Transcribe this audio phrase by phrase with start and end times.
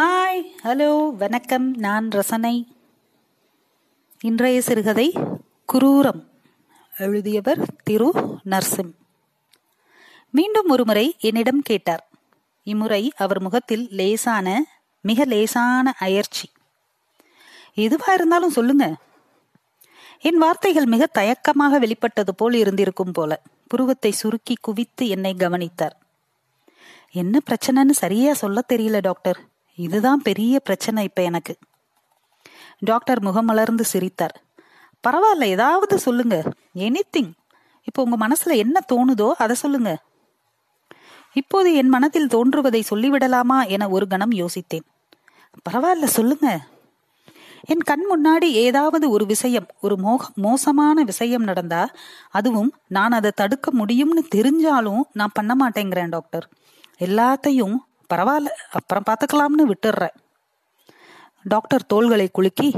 [0.00, 2.76] Hi hello வணக்கம் நான் ரசனை.
[4.20, 5.12] இன்றைய சிறுகதை
[5.72, 6.26] குரூரம்
[6.98, 8.12] எழுதியவர் திரு
[8.44, 8.92] நர்சிம்.
[10.30, 12.08] மீண்டும் ஒருமுறை என்னிடம் கேட்டார்.
[12.62, 14.66] இம்முறை அவர் முகத்தில் லேசான
[15.00, 16.48] மிக லேசான அயர்ச்சி
[17.74, 18.96] எதுவா இருந்தாலும் சொல்லுங்க.
[20.20, 25.96] என் வார்த்தைகள் மிக தயக்கமாக வெளிப்பட்டது போல் இருந்திருக்கும் போல புருவத்தை சுருக்கி குவித்து என்னை கவனித்தார்.
[27.10, 29.48] என்ன பிரச்சனைன்னு சரியா சொல்ல தெரியல டாக்டர்.
[29.80, 31.58] இதுதான் பெரிய பிரச்சனை இப்ப எனக்கு.
[32.78, 34.42] டாக்டர் முகமலர்ந்து சிரித்தார்.
[35.08, 36.52] பரவாயில்ல ஏதாவது சொல்லுங்க.
[36.74, 37.32] எனிதிங்
[37.84, 39.90] இப்போ உங்க மனசுல என்ன தோணுதோ அதை சொல்லுங்க.
[41.32, 44.86] இப்போது என் மனதில் தோன்றுவதை சொல்லிவிடலாமா என ஒரு கணம் யோசித்தேன்.
[45.70, 46.60] பரவாயில்ல சொல்லுங்க.
[47.64, 51.90] என் கண் முன்னாடி ஏதாவது ஒரு விஷயம் ஒரு மோக மோசமான விஷயம் நடந்தா
[52.30, 56.48] அதுவும் நான் அதை தடுக்க முடியும்னு தெரிஞ்சாலும் நான் பண்ண மாட்டேங்கிறேன் டாக்டர்.
[56.98, 57.76] எல்லாத்தையும்
[58.10, 60.16] பரவாயில்ல அப்புறம் பார்த்துக்கலாம்னு விட்டுடுறேன்.
[61.42, 62.74] டாக்டர் தோள்களை குலுக்கி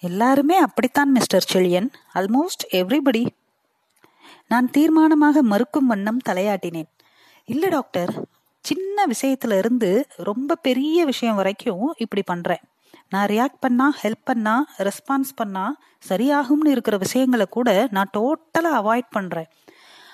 [0.00, 1.88] எல்லாருமே அப்படித்தான் மிஸ்டர் செழியன்.
[2.14, 3.26] ஆல்மோஸ்ட் எவ்ரிபடி
[4.48, 6.90] நான் தீர்மானமாக மறுக்கும் வண்ணம் தலையாட்டினேன்.
[7.44, 8.12] இல்ல டாக்டர்.
[8.60, 12.62] சின்ன விஷயத்துல இருந்து ரொம்ப பெரிய விஷயம் வரைக்கும் இப்படி பண்றேன்.
[13.10, 15.76] நான் ரியாக்ட் பண்ணா ஹெல்ப் பண்ணா ரெஸ்பான்ஸ் பண்ணா
[16.08, 19.48] சரியாகும்னு இருக்கிற விஷயங்களை கூட நான் டோட்டலா அவாய்ட் பண்றேன்.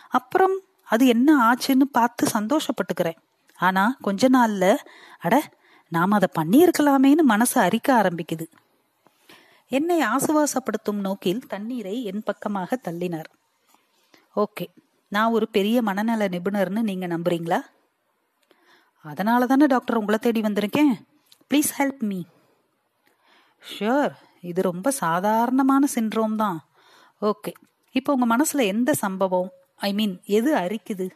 [0.09, 3.19] அப்புறம் அது என்ன ஆச்சுன்னு பார்த்து சந்தோஷப்பட்டுக்கிறேன்.
[3.59, 4.77] ஆனா கொஞ்ச நாள்ல
[5.19, 5.37] அட
[5.93, 8.47] நாம் அதை பண்ணியிருக்கலாமேன்னு மனசு அரிக்க ஆரம்பிக்குது.
[9.69, 13.29] என்னை ஆசுவாசப்படுத்தும் நோக்கில் தண்ணீரை என் பக்கமாக தள்ளினார்.
[14.37, 14.67] ஓகே
[15.09, 17.61] நான் ஒரு பெரிய மனநல நிபுணர்னு நீங்க நம்புறீங்களா?
[19.05, 20.93] அதனால தானே டாக்டர் உங்களை தேடி வந்திருக்கேன்.
[21.49, 22.21] ப்ளீஸ் ஹெல்ப் மீ
[23.63, 26.59] ஷியோர் இது ரொம்ப சாதாரணமான சின்ரோம் தான்.
[27.23, 27.53] ஓகே
[27.95, 31.07] இப்போ உங்க மனசுல எந்த சம்பவம் ஐ மீன் எது அரிக்குது?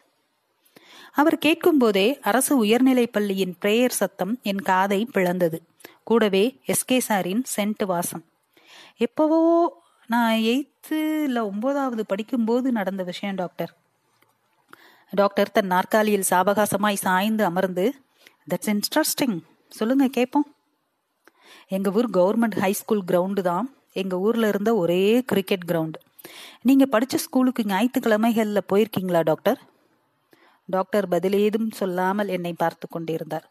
[1.17, 5.59] அவர் கேட்கும்போதே அரசு உயர்நிலைப் பள்ளியின் பிரேயர் சத்தம் என் காதை பிளந்தது.
[6.05, 8.25] கூடவே எஸ்கே சாரின் சென்ட் வாசம்.
[8.97, 9.41] எப்பவோ
[10.07, 13.73] நான் எயித்து இல்ல ஒன்பதாவது படிக்கும்போது நடந்த விஷயம் டாக்டர்.
[15.11, 17.95] டாக்டர் தன் நாற்காலியில் சாவகாசமாய் சாய்ந்து அமர்ந்து
[18.51, 19.37] தட்ஸ் இன்ட்ரெஸ்டிங்
[19.69, 20.55] சொல்லுங்க கேட்போம்
[21.69, 23.67] எங்க ஊர் கவர்மெண்ட் ஹை ஸ்கூல் கிரவுண்டு தான்.
[23.93, 25.99] எங்க ஊர்ல இருந்த ஒரே கிரிக்கெட் கிரவுண்டு.
[26.63, 29.61] நீங்க படிச்ச ஸ்கூலுக்கு ஞாயிற்றுக்கிழமைகள்ல போயிருக்கீங்களா டாக்டர்?
[30.65, 33.49] டாக்டர் பதில் ஏதும் சொல்லாமல் என்னை பார்த்து கொண்டிருந்தார்.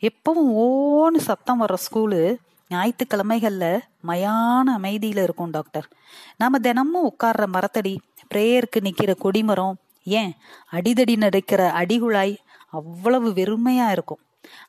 [0.00, 2.36] எப்பவும் ஓன்னு சத்தம் வர்ற ஸ்கூலு
[2.70, 5.88] ஞாயிற்றுக்கிழமைகள்ல மயான அமைதியில இருக்கும் டாக்டர்.
[6.36, 7.98] நாம தினமும் உட்கார்ற மரத்தடி
[8.34, 9.74] பிரேயருக்கு நிக்கிற கொடிமரம்
[10.04, 10.32] ஏன்
[10.72, 12.36] அடிதடி நடக்கிற அடிகுழாய்
[12.70, 14.18] அவ்வளவு வெறுமையா இருக்கும்.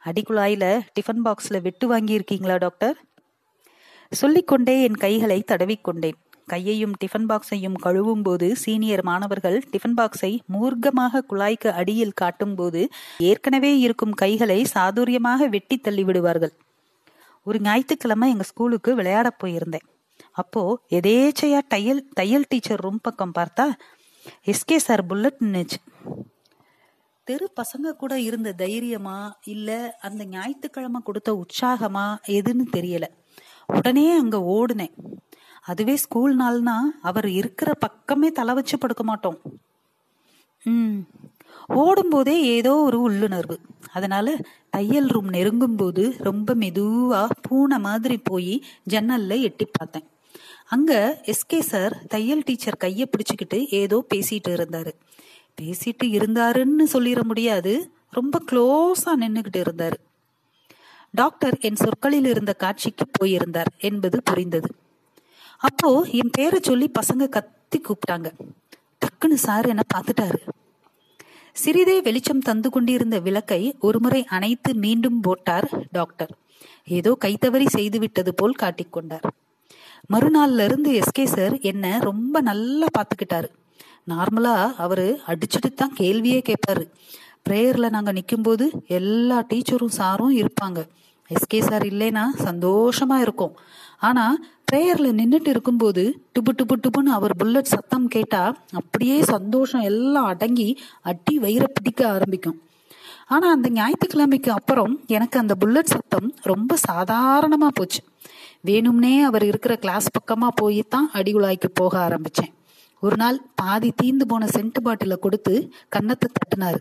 [0.06, 2.98] அடிக்குழாயில டிஃபன் பாக்ஸ்ல வெட்டு வாங்கியிருக்கீங்களா டாக்டர்?
[4.12, 6.18] சொல்லிக்கொண்டே என் கைகளை தடவிக்கொண்டேன்.
[6.46, 12.82] கையையும் டிஃபன் பாக்ஸையும் கழுவும் போது சீனியர் மாணவர்கள் டிஃபன் பாக்ஸை மூர்க்கமாக குழாய்க்கு அடியில் காட்டும் போது
[13.18, 16.54] ஏற்கனவே இருக்கும் கைகளை சாதுரியமாக வெட்டி தள்ளி விடுவார்கள்.
[17.44, 19.86] ஒரு ஞாயிற்றுக்கிழமை எங்க ஸ்கூலுக்கு விளையாட போயிருந்தேன்.
[20.32, 23.66] அப்போ எதேச்சையா தையல் தையல் டீச்சர் ரூம் பக்கம் பார்த்தா
[24.52, 25.80] எஸ்கே சார் புல்லட் நின்னுச்சு.
[27.28, 33.06] தெரு பசங்க கூட இருந்த தைரியமா இல்ல அந்த ஞாயிற்றுக்கிழமை கொடுத்த உற்சாகமா எதுன்னு தெரியல.
[33.68, 34.96] உடனே அங்க ஓடுனேன்.
[35.66, 39.40] அதுவே ஸ்கூல் நாள்னா அவர் இருக்கிற பக்கமே தலை வச்சு படுக்க மாட்டோம்.
[40.64, 40.98] ம்.
[41.68, 43.60] ஓடும்போதே ஏதோ ஒரு உள்ளுணர்வு.
[43.94, 44.38] அதனால
[44.70, 50.04] தையல் ரூம் நெருங்கும் போது ரொம்ப மெதுவா பூனை மாதிரி போய் ஜன்னல்ல எட்டி பார்த்தேன்.
[50.66, 54.92] அங்க எஸ்கே சார் தையல் டீச்சர் கைய பிடிச்சுக்கிட்டு ஏதோ பேசிட்டு இருந்தாரு.
[55.62, 59.98] பேசிட்டு இருந்தாருன்னு சொல்லிட முடியாது ரொம்ப க்ளோஸா நின்னுகிட்டு இருந்தாரு.
[61.12, 64.76] டாக்டர் என் சொற்களில் இருந்த காட்சிக்கு போயிருந்தார் என்பது புரிந்தது.
[65.58, 68.30] அப்போ என் பேரை சொல்லி பசங்க கத்தி கூப்பிட்டாங்க.
[69.02, 70.40] டக்குன்னு சார் என்ன பார்த்துட்டாரு.
[71.52, 76.34] சிறிதே வெளிச்சம் தந்து கொண்டிருந்த விளக்கை ஒருமுறை அணைத்து மீண்டும் போட்டார் டாக்டர்.
[76.88, 79.28] ஏதோ கைத்தவறி செய்து விட்டது போல் காட்டிக்கொண்டார்
[80.14, 83.50] மறுநாள்ல இருந்து எஸ்கே சார் என்ன ரொம்ப நல்லா பாத்துக்கிட்டாரு
[84.12, 86.84] நார்மலா அவரு அடிச்சுட்டு தான் கேள்வியே கேட்பாரு.
[87.50, 90.88] பிரேயர்ல நாங்க நிற்கும் போது எல்லா டீச்சரும் சாரும் இருப்பாங்க.
[91.30, 93.54] எஸ்கே சார் இல்லைனா சந்தோஷமா இருக்கும்.
[94.00, 94.26] ஆனா
[94.72, 96.04] பிரேயர்ல நின்றுட்டு இருக்கும்போது
[96.36, 98.42] டுபு டுபு டுபுன்னு அவர் புல்லட் சத்தம் கேட்டா
[98.80, 100.70] அப்படியே சந்தோஷம் எல்லாம் அடங்கி
[101.02, 102.58] அடி வயிற பிடிக்க ஆரம்பிக்கும்.
[103.28, 108.02] ஆனா அந்த ஞாயிற்றுக்கிழமைக்கு அப்புறம் எனக்கு அந்த புல்லட் சத்தம் ரொம்ப சாதாரணமா போச்சு.
[108.70, 112.52] வேணும்னே அவர் இருக்கிற கிளாஸ் பக்கமா போய் தான் அடிகுழாய்க்கு போக ஆரம்பிச்சேன்.
[113.04, 115.54] ஒரு நாள் பாதி தீந்து போன சென்ட் பாட்டில கொடுத்து
[115.90, 116.80] கன்னத்தை தட்டினாரு.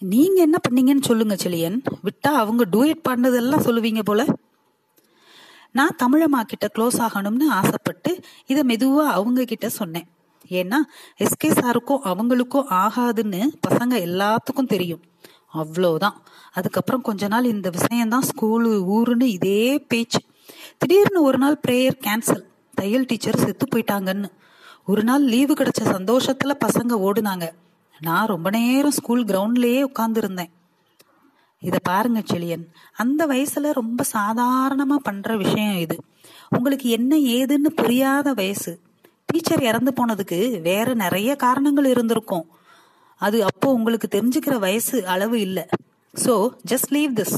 [0.00, 1.82] நீங்க என்ன பண்ணீங்கன்னு சொல்லுங்க செழியன்.
[2.04, 4.24] விட்டா அவங்க டூயட் பாடினதெல்லாம் சொல்லுவீங்க போல.
[5.72, 10.08] நான் தமிழம்மா கிட்ட க்ளோஸ் ஆகணும்னு ஆசைப்பட்டு இதை மெதுவா அவங்க கிட்ட சொன்னேன்.
[10.48, 10.76] ஏன்னா
[11.18, 15.00] எஸ்கே சாருக்கும் அவங்களுக்கும் ஆகாதுன்னு பசங்க எல்லாத்துக்கும் தெரியும்.
[15.54, 16.16] அவ்வளோதான்
[16.52, 20.20] அதுக்கப்புறம் கொஞ்ச நாள் இந்த விஷயம்தான் ஸ்கூலு ஊருன்னு இதே பேச்சு.
[20.78, 22.42] திடீர்னு ஒரு நாள் ப்ரேயர் கேன்சல்
[22.74, 24.30] தையல் டீச்சர் செத்து போயிட்டாங்கன்னு.
[24.86, 27.50] ஒரு நாள் லீவு கிடைச்ச சந்தோஷத்துல பசங்க ஓடுனாங்க.
[28.00, 30.50] நான் ரொம்ப நேரம் ஸ்கூல் கிரவுண்ட்லயே உட்கார்ந்துருந்தேன்.
[31.58, 35.96] இத பாருங்க செழியன் அந்த வயசுல ரொம்ப சாதாரணமா பண்ற விஷயம் இது.
[36.48, 38.80] உங்களுக்கு என்ன ஏதுன்னு புரியாத வயசு.
[39.26, 42.46] டீச்சர் இறந்து போனதுக்கு வேற நிறைய காரணங்கள் இருந்திருக்கும்.
[43.20, 45.68] அது அப்போ உங்களுக்கு தெரிஞ்சுக்கிற வயசு அளவு இல்ல.
[46.14, 47.36] சோ ஜஸ்ட் லீவ் திஸ்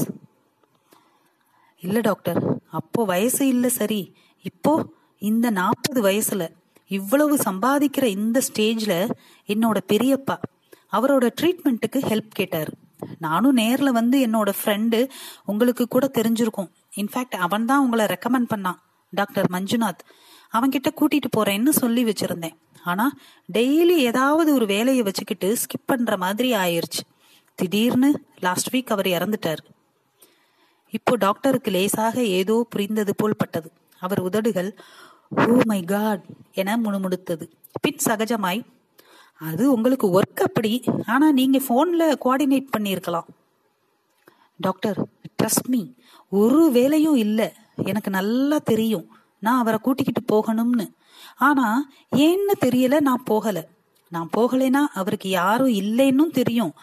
[1.79, 4.01] இல்ல டாக்டர் அப்போ வயசு இல்ல சரி.
[4.41, 4.85] இப்போ
[5.21, 6.43] இந்த நாற்பது வயசுல
[6.87, 8.93] இவ்வளவு சம்பாதிக்கிற இந்த ஸ்டேஜ்ல
[9.47, 10.35] என்னோட பெரியப்பா
[10.95, 12.71] அவரோட ட்ரீட்மெண்ட்டுக்கு ஹெல்ப் கேட்டார்.
[13.19, 15.09] நானும் நேரில் வந்து என்னோட ஃப்ரெண்டு
[15.45, 16.69] உங்களுக்கு கூட தெரிஞ்சிருக்கும்.
[16.95, 18.79] இன்ஃபேக்ட் அவன் தான் உங்களை ரெக்கமெண்ட் பண்ணான்
[19.09, 20.03] டாக்டர் மஞ்சுநாத்.
[20.51, 22.57] அவன்கிட்ட கூட்டிட்டு போறேன்னு சொல்லி வச்சிருந்தேன்.
[22.83, 23.11] ஆனா
[23.53, 27.03] டெய்லி ஏதாவது ஒரு வேலையை வச்சுக்கிட்டு ஸ்கிப் பண்ற மாதிரி ஆயிருச்சு.
[27.55, 28.09] திடீர்னு
[28.39, 29.61] லாஸ்ட் வீக் அவர் இறந்துட்டார்.
[30.89, 33.71] இப்போ டாக்டருக்கு லேசாக ஏதோ புரிந்தது போல் பட்டது.
[33.99, 34.69] அவர் உதடுகள்
[35.29, 37.45] ஓ மை காட் என முணுமுணுத்தது.
[37.81, 38.61] பின் சகஜமாய்
[39.43, 40.83] அது உங்களுக்கு ஒர்க் அப்படி.
[41.05, 43.27] ஆனால் நீங்கள் ஃபோனில் கோஆர்டினேட் பண்ணியிருக்கலாம்.
[44.57, 44.99] டாக்டர்
[45.43, 45.81] ட்ரஸ்ட் மீ
[46.29, 47.49] ஒரு வேலையும் இல்லை.
[47.85, 49.07] எனக்கு நல்லா தெரியும்.
[49.39, 50.85] நான் அவரை கூட்டிக்கிட்டு போகணும்னு.
[51.35, 53.63] ஆனால் ஏன்னு தெரியல நான் போகலை.
[54.09, 56.73] நான் போகலைன்னா அவருக்கு யாரும் இல்லைன்னு தெரியும்.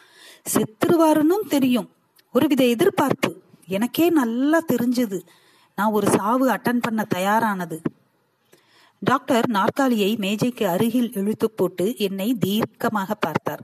[0.52, 1.88] செத்துருவாருன்னு தெரியும்.
[2.32, 3.30] ஒருவித எதிர்பார்ப்பு.
[3.66, 5.18] எனக்கே நல்லா தெரிஞ்சது.
[5.76, 7.78] நான் ஒரு சாவு அட்டன் பண்ண தயாரானது.
[9.02, 13.62] டாக்டர் நாற்காலியை மேஜைக்கு அருகில் இழுத்து போட்டு என்னை தீர்க்கமாக பார்த்தார்.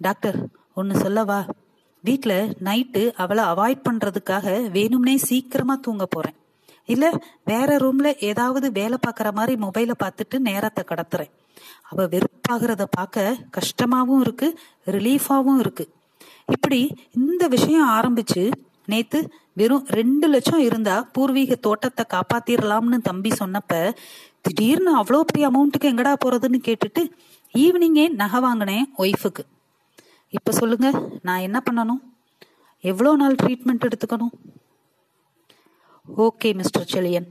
[0.00, 0.38] டாக்டர்
[0.74, 1.46] ஒன்னு சொல்லவா
[2.04, 6.36] வீட்டில் நைட்டு அவளை அவாய்ட் பண்றதுக்காக வேணும்னே சீக்கிரமா தூங்க போறேன்.
[6.84, 7.06] இல்ல
[7.44, 11.32] வேற ரூம்ல ஏதாவது வேலை பார்க்குற மாதிரி மொபைல பார்த்துட்டு நேரத்தை கடத்துறேன்.
[11.82, 15.86] அவ வெறுப்பாகிறத பார்க்க கஷ்டமாவும் இருக்கு ரிலீஃபாவும் இருக்கு.
[16.46, 16.80] இப்படி
[17.12, 18.44] இந்த விஷயம் ஆரம்பிச்சு
[18.92, 19.18] நேத்து
[19.58, 23.80] வெறும் ரெண்டு லட்சம் இருந்தா பூர்வீக தோட்டத்தை காப்பாத்திரலாம்னு தம்பி சொன்னப்ப
[24.46, 27.02] திடீர்னு அவ்வளோ பெரிய அமௌண்ட்டுக்கு எங்கடா போறதுன்னு கேட்டுட்டு
[27.54, 29.42] ஈவினிங்கே நகை வாங்கினேன் ஒய்ஃபுக்கு.
[30.36, 30.88] இப்ப சொல்லுங்க
[31.26, 32.00] நான் என்ன பண்ணணும்?
[32.84, 34.32] எவ்வளோ நாள் ட்ரீட்மெண்ட் எடுத்துக்கணும்?
[36.26, 37.28] Okay mister Chezhiyan.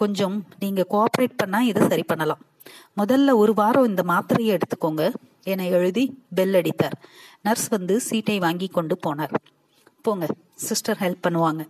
[0.00, 2.42] கொஞ்சம் நீங்க கோஆப்ரேட் பண்ணா இதை சரி பண்ணலாம்.
[3.00, 5.04] முதல்ல ஒரு வாரம் இந்த மாத்திரையை எடுத்துக்கோங்க.
[5.52, 6.04] என எழுதி
[6.36, 6.96] பெல் அடித்தார்.
[7.46, 9.34] நர்ஸ் வந்து சீட்டை வாங்கி கொண்டு போனார்.
[10.02, 11.62] போங்க சிஸ்டர் ஹெல்ப் பண்ணுவாங்க.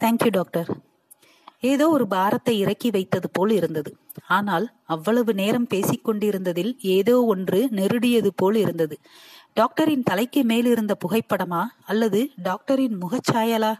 [0.00, 0.70] தேங்க்யூ டாக்டர்
[1.60, 3.90] ஏதோ ஒரு பாரத்தை இறக்கி வைத்தது போல் இருந்தது.
[4.28, 8.98] ஆனால் அவ்வளவு நேரம் பேசிக்கொண்டிருந்ததில் ஏதோ ஒன்று நெருடியது போல் இருந்தது.
[9.54, 13.72] டாக்டரின் தலைக்கு மேலிருந்த புகைப்படமா அல்லது டாக்டரின் முகச்சாயலா?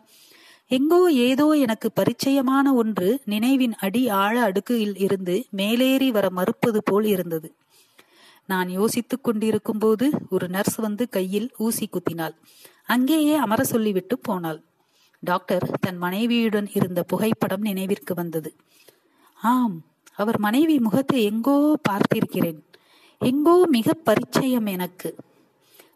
[0.70, 7.49] எங்கோ ஏதோ எனக்கு பரிச்சயமான ஒன்று நினைவின் அடி ஆழ அடுக்கில் இருந்து மேலேறி வர மறுப்பது போல் இருந்தது.
[8.47, 12.37] நான் யோசித்துக் கொண்டிருக்கும் போது ஒரு நர்ஸ் வந்து கையில் ஊசி குத்தினாள்.
[12.93, 14.61] அங்கேயே அமர சொல்லிவிட்டு போனாள்.
[15.23, 18.51] டாக்டர் தன் மனைவியுடன் இருந்த புகைப்படம் நினைவிற்கு வந்தது.
[19.41, 19.77] ஆம்
[20.19, 21.57] அவர் மனைவி முகத்தை எங்கோ
[21.89, 22.61] பார்த்திருக்கிறேன்.
[23.21, 25.11] எங்கோ மிக பரிச்சயம் எனக்கு.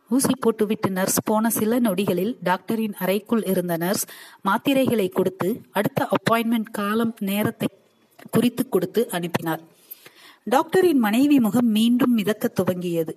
[0.08, 4.04] ஊசி போட்டுவிட்டு நர்ஸ் போன சில நொடிகளில் டாக்டரின் அறைக்குள் இருந்த நர்ஸ்
[4.48, 7.68] மாத்திரைகளை கொடுத்து அடுத்த அப்பாயின்மெண்ட் காலம் நேரத்தை
[8.30, 9.62] குறித்து கொடுத்து அனுப்பினார்.
[10.46, 13.14] டாக்டரின் மனைவி முகம் மீண்டும் மிதக்க துவங்கியது.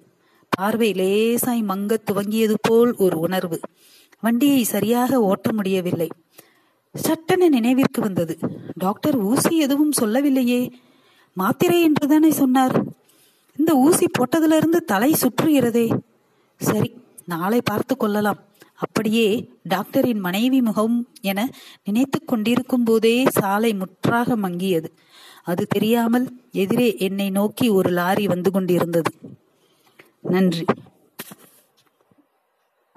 [0.60, 3.60] பார்வை லேசாய் மங்க துவங்கியது போல் ஒரு உணர்வு.
[4.20, 6.10] வண்டியை சரியாக ஓட்ட முடியவில்லை.
[6.96, 8.38] சட்டென நினைவிற்கு வந்தது.
[8.74, 10.72] டாக்டர் ஊசி எதுவும் சொல்லவில்லையே.
[11.34, 12.84] மாத்திரை என்றுதானே சொன்னார்.
[13.58, 16.00] இந்த ஊசி போட்டதிலிருந்து தலை சுற்றுகிறதே.
[16.58, 16.94] சரி
[17.26, 18.40] நாளை பார்த்து கொள்ளலாம்.
[18.76, 21.50] அப்படியே டாக்டரின் மனைவி முகம் என
[21.84, 24.86] நினைத்து கொண்டிருக்கும் போதே சாலை முற்றாக மங்கியது.
[25.44, 29.12] அது தெரியாமல் எதிரே என்னை நோக்கி ஒரு லாரி வந்து கொண்டிருந்தது.
[30.26, 30.66] நன்றி.